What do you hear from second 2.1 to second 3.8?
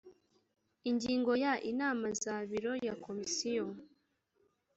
za biro ya komisiyo